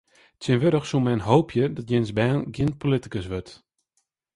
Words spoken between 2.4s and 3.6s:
gjin politikus wurdt.